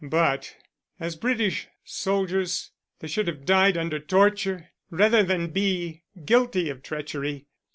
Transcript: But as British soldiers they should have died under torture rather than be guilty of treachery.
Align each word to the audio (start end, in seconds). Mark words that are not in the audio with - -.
But 0.03 0.55
as 0.99 1.15
British 1.15 1.67
soldiers 1.83 2.71
they 3.01 3.07
should 3.07 3.27
have 3.27 3.45
died 3.45 3.77
under 3.77 3.99
torture 3.99 4.69
rather 4.89 5.21
than 5.21 5.51
be 5.51 6.01
guilty 6.25 6.71
of 6.71 6.81
treachery. 6.81 7.45